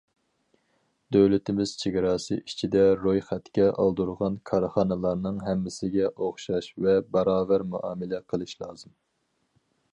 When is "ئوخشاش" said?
6.15-6.73